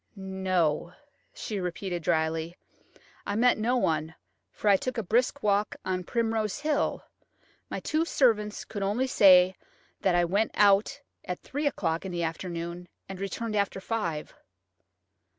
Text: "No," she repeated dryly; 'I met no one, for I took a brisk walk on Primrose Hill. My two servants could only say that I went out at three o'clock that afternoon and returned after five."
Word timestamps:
"No," 0.15 0.93
she 1.31 1.59
repeated 1.59 2.01
dryly; 2.01 2.57
'I 3.27 3.35
met 3.35 3.59
no 3.59 3.77
one, 3.77 4.15
for 4.51 4.67
I 4.67 4.75
took 4.75 4.97
a 4.97 5.03
brisk 5.03 5.43
walk 5.43 5.75
on 5.85 6.03
Primrose 6.05 6.61
Hill. 6.61 7.03
My 7.69 7.79
two 7.79 8.03
servants 8.03 8.65
could 8.65 8.81
only 8.81 9.05
say 9.05 9.55
that 10.01 10.15
I 10.15 10.25
went 10.25 10.53
out 10.55 11.01
at 11.23 11.41
three 11.43 11.67
o'clock 11.67 12.01
that 12.01 12.19
afternoon 12.19 12.87
and 13.07 13.19
returned 13.19 13.55
after 13.55 13.79
five." 13.79 14.33